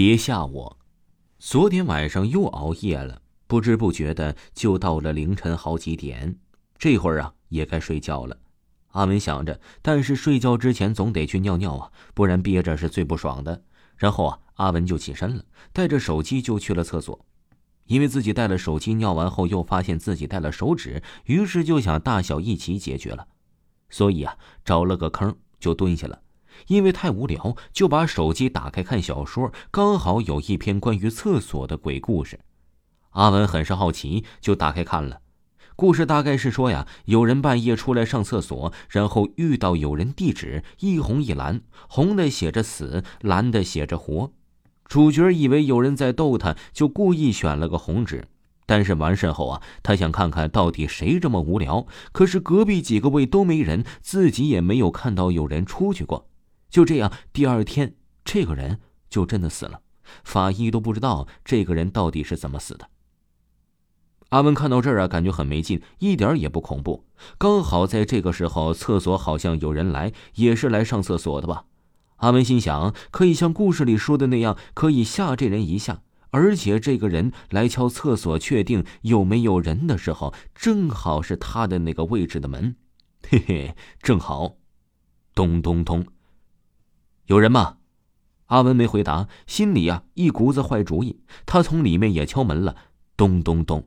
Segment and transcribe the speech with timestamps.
[0.00, 0.78] 别吓我！
[1.40, 6.38] 昨天晚上又熬夜了，不知不觉的就到了凌晨好几点。
[6.78, 8.38] 这会儿啊，也该睡觉了。
[8.92, 13.64] 阿文想着，但是睡觉之前总得去尿尿啊，不然憋着是最不爽的。
[13.96, 17.26] 然后啊，阿文就起身了，带着手机就去了厕所。
[17.86, 23.26] 因为自己带了手机，尿完后又发现自己带了手纸，于是就想大小一起解决了。
[23.90, 26.22] 所以啊，找了个坑就蹲下了。
[26.66, 32.40] 因为太无聊，就把手机打开看小说，刚好有一篇关于厕所的鬼故事。
[33.10, 35.20] 阿文很是好奇，就打开看了。
[35.74, 44.32] 故事大概是说呀，有人半夜出来上厕所，然后遇到有人递纸，一红一蓝，红的写着死，蓝的写着活。
[44.86, 48.26] 主角以为有人在逗他，就故意选了个红纸。
[48.66, 51.86] 但是完事后啊，他想看看到底谁这么无聊。
[52.12, 56.27] 可是隔壁几个位都没人，自己也没有看到有人出去过。
[56.70, 59.80] 就这样，第二天这个人就真的死了，
[60.24, 62.88] 法医都不知道这个人到底是怎么死的。
[64.30, 67.06] 阿文看到这儿啊，感觉很没劲，一点也不恐怖。
[67.38, 71.64] 刚好在这个时候，厕所好像有人来，也是来上厕所的吧？
[72.16, 76.02] 阿文心想，可以像故事里说的那样，可以吓这人一下。
[76.30, 82.76] 而且这个人来敲厕所，确定有没有人的时候，正好是他的那个位置的门。
[83.26, 84.56] 嘿嘿，正好，
[85.34, 86.04] 咚咚咚。
[87.28, 87.76] 有人吗？
[88.46, 91.20] 阿文没回答，心里啊一股子坏主意。
[91.44, 92.74] 他从里面也敲门了，
[93.18, 93.86] 咚咚咚，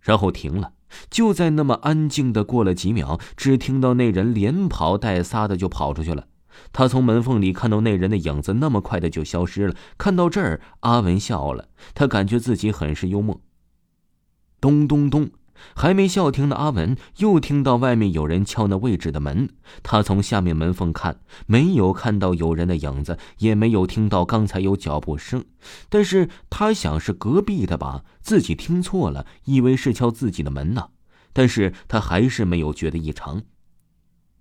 [0.00, 0.72] 然后停了。
[1.10, 6.28] 就在那么安静的过了几秒，只听到那人连跑带撒的就跑出去了。
[6.72, 9.74] 他从门缝里看到那人的影子，那么快的就消失了。
[9.98, 13.42] 看到这儿，阿文笑了，他感觉自己很是幽默。
[14.58, 15.30] 咚咚咚。
[15.74, 19.48] 还没笑停的阿文又听到外面有人敲那位置的门，
[19.82, 25.44] 他从下面门缝看，没有看到有人的影子，也没有听到刚才有脚步声。
[25.88, 30.88] 但是他想是隔壁的吧，自己听错了，以为是敲自己的门呢。
[31.32, 33.42] 但是他还是没有觉得异常。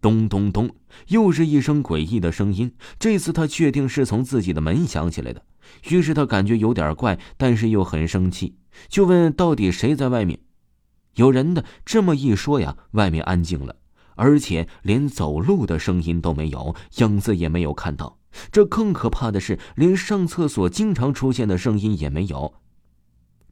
[0.02, 0.70] 咚咚咚，
[1.10, 5.44] 又是一声诡异的声音，这次他确定是从自己的门响起来的。
[5.90, 8.56] 于是他感觉有点怪，但是又很生气，
[8.88, 10.40] 就问到底谁在外面。
[11.20, 13.76] 有人的这么一说呀，外面安静了，
[14.16, 18.18] 而且连走路的声音都没有，影子也没有看到。
[18.54, 22.54] 这更可怕的是，连上厕所经常出现的声音也没有。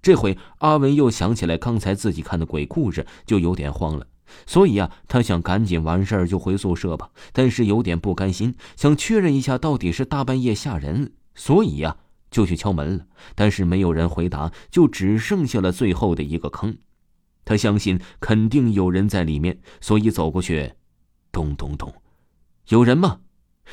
[0.02, 4.08] 这回阿文又想起来刚才自己看的鬼故事，就有点慌了。
[4.46, 11.98] 所以啊，他想赶紧完事儿就回宿舍吧，但是有点不甘心，想确认一下到底是大半夜吓人，所以呀，
[12.32, 13.06] 就去敲门了。
[13.36, 16.78] 但是没有人回答，就只剩下了最后的一个坑。
[17.48, 20.74] 他相信肯定有人在里面，所以走过去，
[21.32, 21.94] 咚咚咚，
[22.68, 23.22] 有人吗？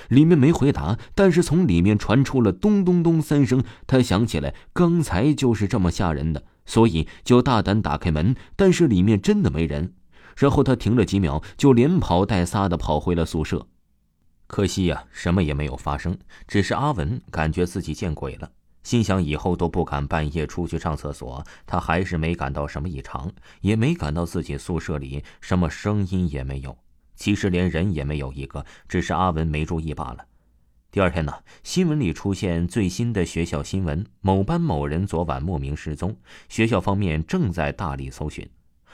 [0.08, 3.64] 里面没回答，但是从里面传出了咚咚咚三声。
[3.88, 9.92] 他想起来刚才就是这么吓人的，所以就大胆打开门，但是里面真的没人。
[10.36, 13.66] 然后他停了几秒，就连跑带撒的跑回了宿舍。
[14.46, 18.52] 可惜呀，什么也没有发生，只是阿文感觉自己见鬼了。
[18.84, 26.78] 心想以后都不敢半夜出去上厕所，他还是没感到什么异常，也没感到自己宿舍里什么声音也没有。
[27.17, 30.27] 其实连人也没有一个，只是阿文没注意罢了。
[30.91, 36.16] 第二天呢，新闻里出现最新的学校新闻：某班某人昨晚莫名失踪，
[36.49, 38.49] 学校方面正在大力搜寻。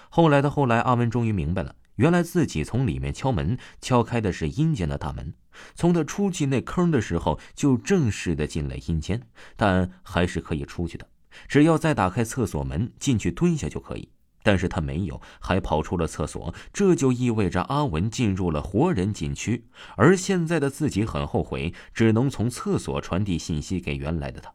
[0.09, 1.75] 后来的后来，阿文终于明白了。
[1.97, 5.34] 原来自己从里面敲门，敲开的是阴间的大门。
[5.75, 11.06] 从他出去那坑的时候，就正式的进了阴间，但还是可以出去的，
[11.49, 14.11] 只要再打开厕所门进去蹲下就可以。
[14.43, 19.67] 但是他没有，还跑出了厕所，这就意味着阿文进入了活人禁区。
[19.97, 24.55] 而现在的自己很后悔，只能从厕所传递信息给原来的他，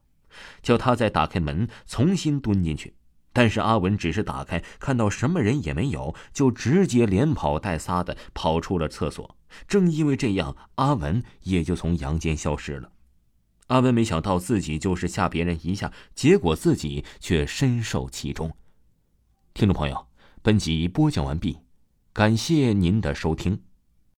[0.64, 2.96] 叫他再打开门，重新蹲进去。
[3.36, 9.36] 但是阿文只是打开，看到什么人也没有，就直接连跑带撒的跑出了厕所。
[9.68, 12.92] 正因为这样，阿文也就从阳间消失了。
[13.68, 18.56] 阿文没想到自己就是吓别人一下，结果自己却深受其中。
[19.54, 20.08] 听众朋友，
[20.42, 21.58] 本集播讲完毕，
[22.14, 23.65] 感谢您的收听。